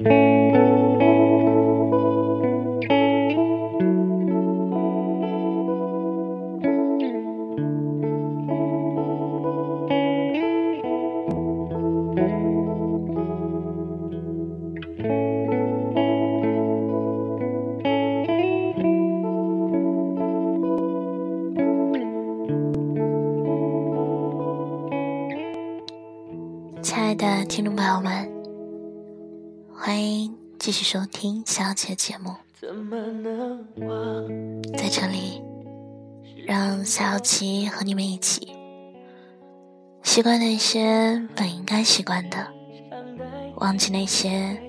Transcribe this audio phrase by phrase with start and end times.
[0.00, 0.27] Mm-hmm.
[29.88, 32.34] 欢迎继续收听小姐节目。
[34.76, 35.42] 在这里，
[36.46, 38.54] 让小琪和你们一起
[40.02, 42.36] 习惯那些本应该习惯的，
[43.56, 44.60] 忘记那些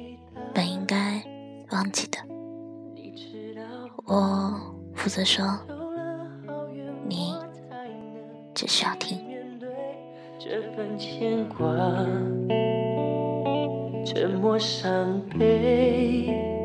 [0.53, 1.21] 本应该
[1.71, 2.17] 忘记的。
[4.05, 4.57] 我
[4.95, 5.45] 负责说，
[7.05, 7.35] 你
[8.55, 9.19] 只需要听。
[10.39, 11.67] 这份牵挂，
[14.05, 16.58] 沉默伤悲。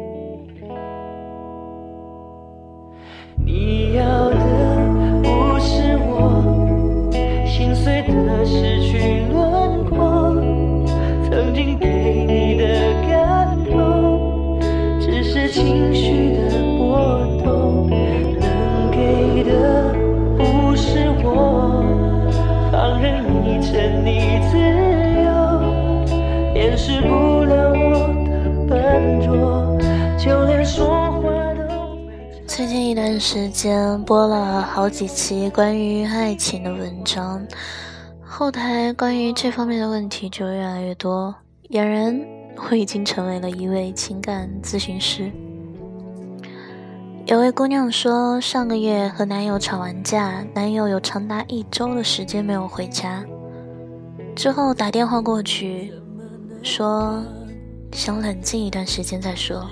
[33.27, 37.43] 时间播了好几期关于爱情的文章，
[38.23, 41.35] 后台关于这方面的问题就越来越多。
[41.71, 42.21] 俨然
[42.69, 45.33] 我已经成为了一位情感咨询师。
[47.25, 53.25] 有位姑娘说，上个月和男友吵完架，男友有长达一周的时间没有回家。
[54.37, 55.95] 之后打电话过去，
[56.63, 57.23] 说
[57.91, 59.67] 想冷静一段时间再说。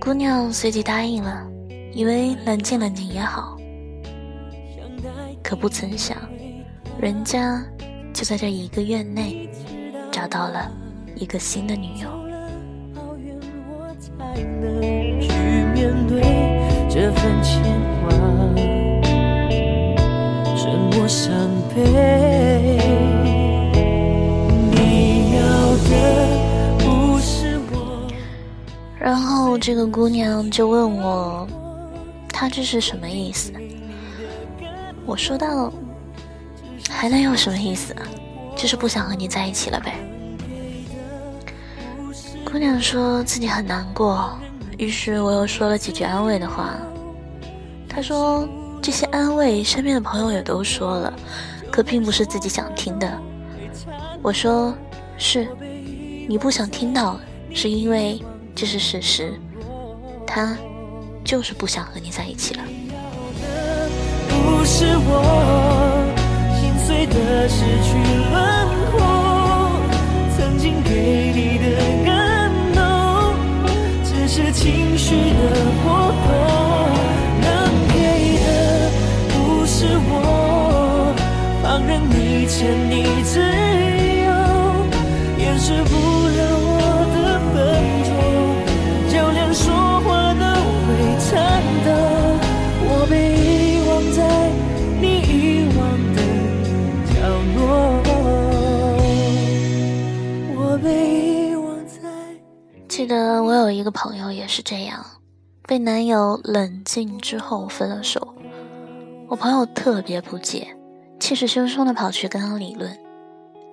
[0.00, 1.46] 姑娘随即答应了，
[1.94, 3.56] 以为冷静冷静也好。
[5.42, 6.16] 可不曾想，
[7.00, 7.64] 人家
[8.12, 9.48] 就在这一个月内
[10.10, 10.70] 找到了
[11.14, 12.08] 一个新的女友。
[21.06, 21.32] 伤
[21.68, 22.78] 悲。
[24.72, 25.42] 你要
[25.84, 25.92] 的
[26.78, 28.08] 不是我。
[28.98, 31.46] 然后这个姑娘就问我，
[32.34, 33.52] 他这是什么意思？
[35.06, 35.72] 我说道
[36.90, 37.94] ：“还能有什么意思？
[38.56, 39.94] 就是不想和你在一起了呗。”
[42.44, 44.36] 姑娘说自己很难过，
[44.76, 46.74] 于是我又说了几句安慰的话。
[47.88, 48.48] 她说。
[48.82, 51.10] 这些安慰，身边的朋友也都说了，
[51.72, 53.18] 可并不是自己想听的。
[54.20, 54.74] 我说
[55.16, 55.48] 是，
[56.28, 57.18] 你不想听到，
[57.50, 58.22] 是因为
[58.54, 59.40] 这是事实，
[60.26, 60.54] 他
[61.24, 63.00] 就是不想和你在一起了，想要
[63.40, 63.88] 的
[64.28, 65.10] 不是我，
[66.60, 67.96] 心碎的失去
[68.30, 68.34] 轮
[68.92, 69.00] 廓，
[70.36, 71.64] 曾经给你的
[72.04, 72.78] 感动，
[74.04, 75.40] 只是情绪的
[75.82, 76.28] 过火，
[77.40, 77.48] 能
[77.88, 77.96] 给
[78.44, 78.46] 的
[79.30, 79.34] 不
[79.66, 81.14] 是我，
[81.62, 82.92] 放任你牵你
[83.24, 83.93] 自由。
[104.54, 105.04] 是这样，
[105.66, 108.36] 被男友冷静之后分了手。
[109.26, 110.76] 我朋友特别不解。
[111.18, 112.96] 气势汹汹的跑去跟他理论，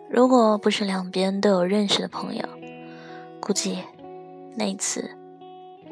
[0.09, 2.43] 如果不是两边都有认识的朋友，
[3.39, 3.77] 估计
[4.55, 5.07] 那次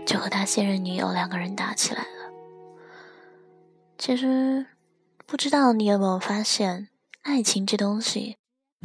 [0.08, 2.34] 就和他现任女友两个人打起来了。
[4.00, 4.66] 其实，
[5.28, 6.88] 不知道你有没有发现，
[7.22, 8.38] 爱情这东西，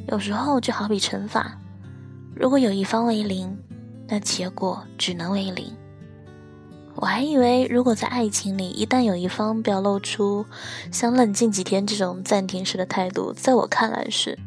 [0.08, 1.58] 有时候就好比乘法，
[2.36, 3.56] 如果有一方为零，
[4.06, 5.74] 那结果只能为零。
[6.96, 10.46] 我还以为，如果在爱情里，一旦有一方表露出
[10.92, 14.38] 想冷静几天这种暂停式的态度，在我看来是，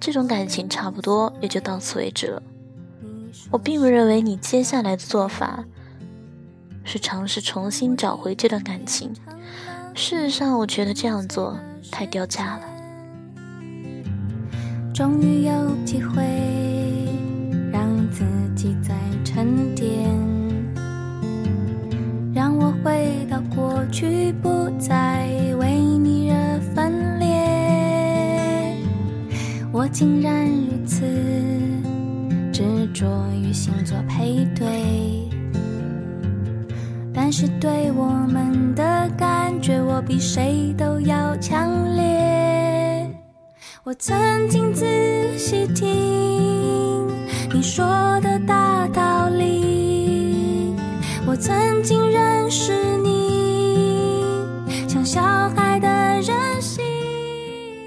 [0.00, 2.42] 这种感情差不多也就到此为止了。
[3.50, 5.64] 我并不认为你接下来的做法
[6.84, 9.14] 是尝试重新找回这段感情。
[9.94, 11.56] 事实上，我觉得这样做
[11.90, 12.62] 太掉价了。
[14.92, 15.52] 终于有
[15.84, 16.24] 机会
[17.72, 18.24] 让自
[18.56, 18.94] 己再
[19.24, 20.35] 沉淀。
[22.36, 25.26] 让我回到过去，不再
[25.58, 28.76] 为你而分裂。
[29.72, 31.00] 我竟然如此
[32.52, 32.62] 执
[32.92, 33.06] 着
[33.42, 35.26] 于星座配对，
[37.14, 43.10] 但是对我们的感觉，我比谁都要强烈。
[43.82, 44.84] 我曾经仔
[45.38, 47.08] 细听
[47.54, 47.86] 你说
[48.20, 50.74] 的大道理，
[51.26, 52.05] 我曾经
[52.50, 54.22] 是你，
[54.88, 55.20] 像小
[55.50, 55.88] 孩的
[56.20, 56.84] 任性。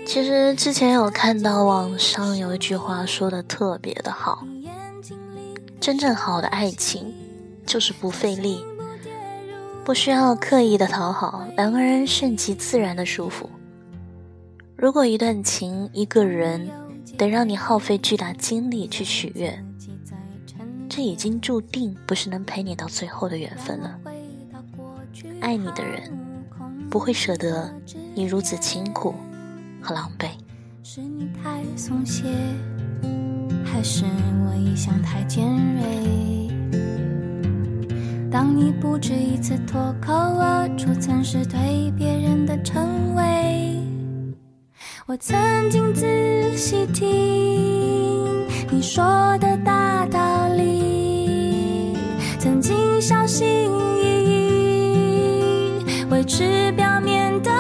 [0.06, 4.46] 其实之前有看到网上有一句话说的特别的好，
[5.80, 7.14] 真正好的爱情
[7.66, 8.64] 就是不费力，
[9.86, 13.50] 不需要刻意的讨好，两个人顺其自然的舒服。
[14.76, 16.70] 如果一段情一个人
[17.18, 19.58] 得让你耗费巨大精力去取悦，
[20.90, 24.00] 这已经注定不是能陪你到最后的缘分了。
[25.42, 26.12] 爱你的人
[26.90, 27.74] 不会舍得
[28.14, 29.16] 你如此辛苦。
[29.82, 30.28] 和狼狈，
[30.84, 32.26] 是你太松懈，
[33.64, 34.04] 还是
[34.44, 35.48] 我一向太尖
[35.78, 36.50] 锐？
[38.30, 43.82] 当你不止一次脱口而出曾是对别人的称谓，
[45.06, 51.96] 我曾经仔细听你说的大道理，
[52.38, 54.19] 曾经小心翼翼
[56.42, 57.52] 是表面的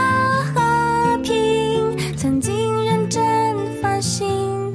[0.55, 3.21] 和平，曾经认真
[3.81, 4.73] 反省，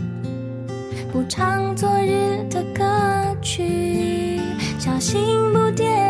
[1.11, 2.85] 不唱昨日的歌
[3.41, 4.39] 曲，
[4.79, 5.25] 小心
[5.55, 6.04] 不跌。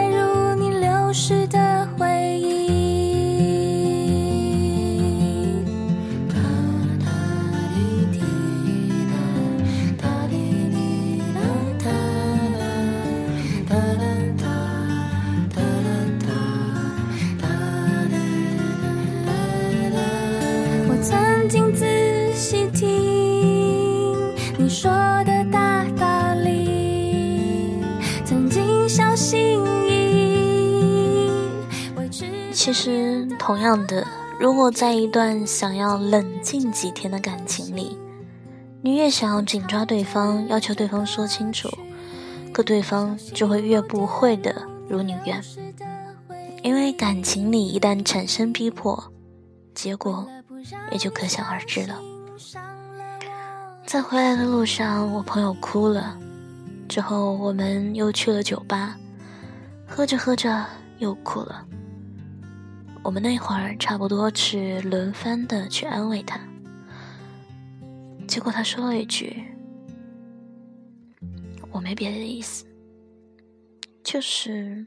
[24.56, 24.90] 你说
[25.24, 27.82] 的大道理，
[28.24, 31.30] 曾经小心翼翼。
[32.52, 34.06] 其实，同样的，
[34.38, 37.98] 如果在一段想要冷静几天的感情里，
[38.80, 41.68] 你越想要紧抓对方，要求对方说清楚，
[42.52, 44.54] 可对方就会越不会的
[44.88, 45.42] 如你愿。
[46.62, 49.12] 因为感情里一旦产生逼迫，
[49.74, 50.26] 结果
[50.92, 51.98] 也就可想而知了。
[53.94, 56.19] 在回来的路上，我朋友哭了。
[56.88, 58.99] 之后我们又去了酒吧，
[59.87, 60.67] 喝着喝着
[60.99, 61.64] 又哭了。
[63.05, 66.41] 我们那会儿差不多是轮番的去安慰他，
[68.26, 69.44] 结果他说了一句
[71.70, 72.67] ：“我没别的意思，
[74.02, 74.85] 就是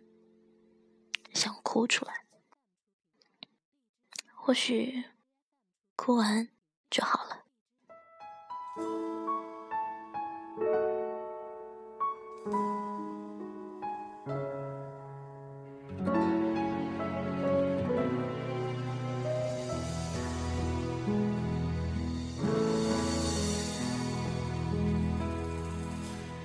[1.32, 2.14] 想哭出来。
[4.36, 5.02] 或许
[5.96, 6.50] 哭完
[6.90, 7.44] 就好了。”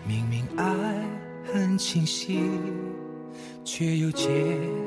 [0.05, 0.65] 明明爱
[1.53, 2.41] 很清晰，
[3.65, 4.29] 却又接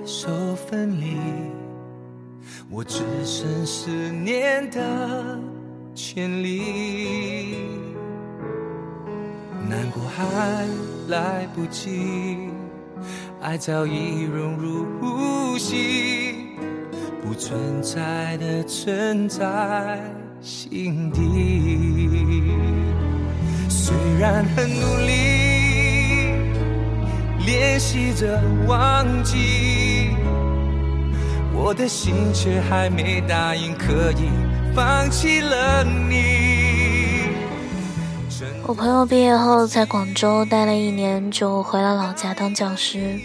[0.05, 1.17] 受分离，
[2.69, 5.39] 我只剩思念的
[5.95, 7.14] 权利。
[9.67, 10.23] 难过还
[11.07, 12.49] 来不及，
[13.41, 16.35] 爱早已融入呼吸，
[17.23, 19.99] 不存在的存在
[20.39, 21.21] 心底。
[23.67, 26.33] 虽然很努力
[27.45, 30.09] 练习着忘记，
[31.53, 34.29] 我的心却还没答应可以
[34.75, 36.44] 放弃了你。
[38.67, 43.19] 我朋友毕业后在广州待了一年，就回了老家当教师。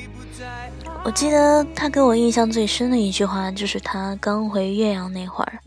[1.03, 5.59] 我记得他给我印象最深的一句话，就是他刚回岳阳那会儿，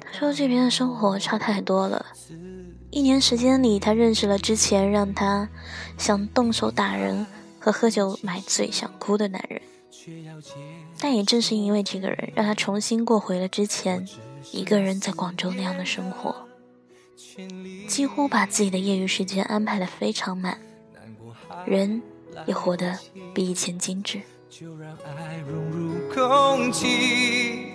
[0.00, 2.04] 他说这边的生活差太多了。
[2.90, 5.48] 一年时间里，他认识了之前让他
[5.96, 7.26] 想动手打人
[7.58, 9.62] 和喝酒买醉想哭的男人，
[11.00, 14.06] 但也正是因为这个人，让他重新过回了之前
[14.52, 16.47] 一个人在广州那样的生活。
[17.86, 20.58] 几乎把自己的业余时间安排得非常满，
[21.66, 22.02] 人
[22.46, 22.98] 也活得
[23.34, 24.20] 比以前精致。
[24.50, 27.66] 就让爱融入空气，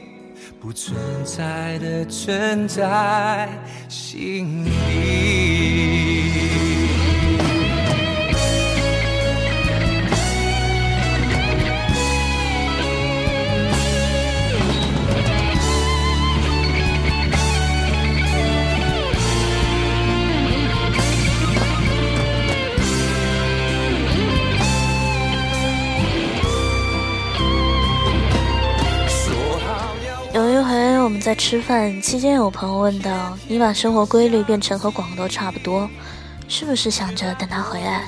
[0.60, 3.48] 不存在的存在
[3.88, 6.03] 心里。
[31.34, 35.90] 在吃饭期间，有朋友问到：“你把生活规律变成和广东差不多，
[36.48, 38.08] 是不是想着等他回来？”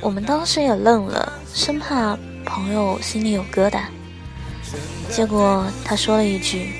[0.00, 3.86] 我们当时也愣了，生怕朋友心里有疙瘩。
[5.10, 6.72] 结果他说了一句：“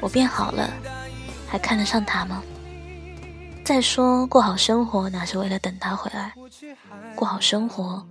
[0.00, 0.72] 我变好了，
[1.46, 2.42] 还看得上他吗？”
[3.62, 6.32] 再说，过好生活哪是为了等他回来？
[7.14, 8.02] 过好生活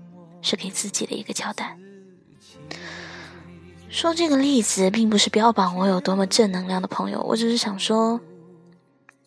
[0.43, 1.75] 是给自己的一个交代。
[3.95, 8.19] 说这个例子，并不是标榜我有多么正能量的朋友，我只是想说，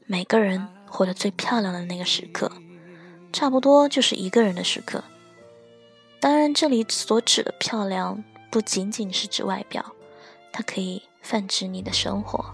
[0.04, 2.52] 每个人活得最漂亮的那个时刻。
[3.32, 5.02] 差不多就是一个人的时刻。
[6.20, 9.82] 当然，这里所指的漂亮，不仅仅是指外表，
[10.52, 12.44] 它可以泛指你的生活。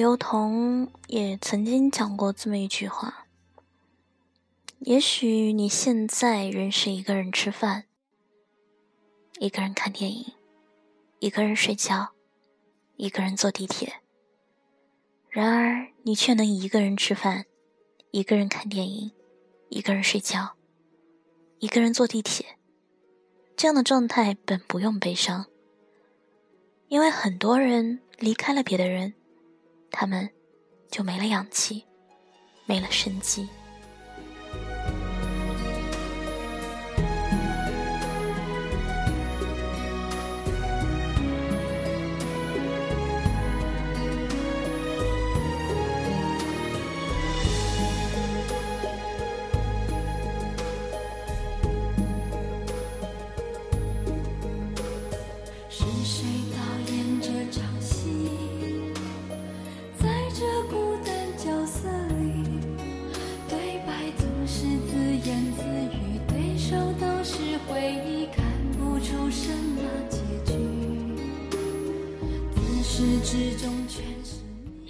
[0.00, 3.26] 刘同也曾经讲过这么一句话。
[4.78, 7.84] 也许你现在仍是一个人吃饭，
[9.38, 10.32] 一个人看电影，
[11.18, 12.12] 一个人睡觉，
[12.96, 13.96] 一个人坐地铁。
[15.28, 17.44] 然而，你却能一个人吃饭，
[18.10, 19.12] 一个人看电影，
[19.68, 20.54] 一个人睡觉，
[21.58, 22.56] 一个人坐地铁。
[23.54, 25.44] 这样的状态本不用悲伤，
[26.88, 29.12] 因为很多人离开了别的人，
[29.90, 30.28] 他们
[30.90, 31.84] 就没了氧气，
[32.66, 33.48] 没了生机。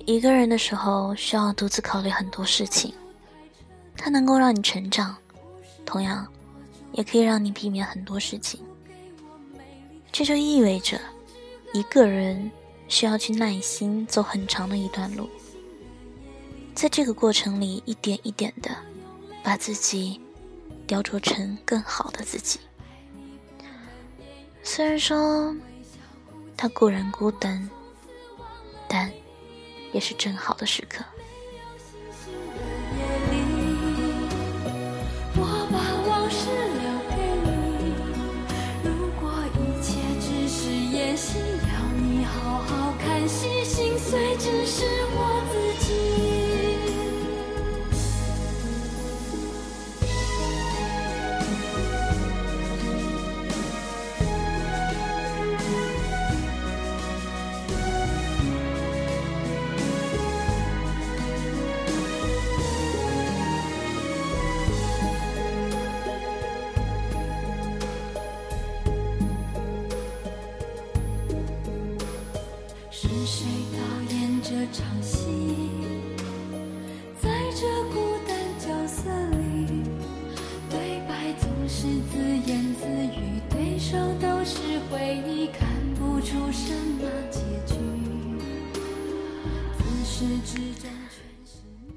[0.06, 2.92] 一个人的时候，需要独自考虑很多事情，
[3.96, 5.16] 它能够让你成长，
[5.86, 6.26] 同样，
[6.92, 8.60] 也可以让你避免很多事情。
[10.10, 11.00] 这就意味着，
[11.72, 12.50] 一个人
[12.88, 15.30] 需要去耐心走很长的一段路，
[16.74, 18.70] 在这个过程里，一点一点的
[19.44, 20.20] 把自己
[20.86, 22.58] 雕琢成更好的自己。
[24.64, 25.54] 虽然说，
[26.56, 27.70] 他固然孤单，
[28.90, 29.10] 但。
[29.92, 31.04] 也是正好的时刻。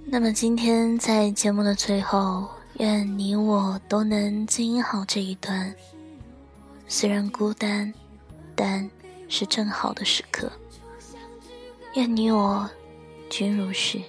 [0.05, 2.47] 那么今天在节目的最后，
[2.79, 5.73] 愿你我都能经营好这一段，
[6.87, 7.91] 虽然孤单，
[8.55, 8.87] 但
[9.27, 10.51] 是正好的时刻。
[11.95, 12.69] 愿你我
[13.27, 13.99] 均如是。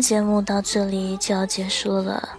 [0.00, 2.38] 节目到这里就要结束了。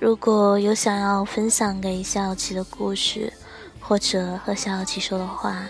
[0.00, 3.32] 如果有想要分享给夏小琪的故事，
[3.80, 5.66] 或者和夏小琪说的话，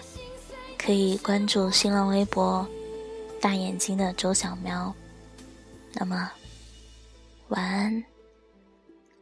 [0.78, 2.66] 可以关注新浪微博
[3.40, 4.94] “大眼睛的周小喵”。
[5.92, 6.30] 那么，
[7.48, 8.04] 晚安，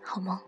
[0.03, 0.48] 好梦。